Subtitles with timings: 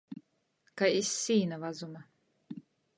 [0.81, 2.05] Kai iz sīna vazuma.